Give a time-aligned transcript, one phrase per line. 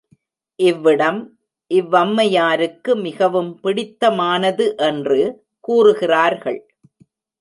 [0.59, 1.19] இவ்விடம்
[1.71, 5.19] இவ்வம்மையாருக்கு மிகவும் பிடித்தமானது என்று
[5.59, 6.59] கூறுகிறார்கள்.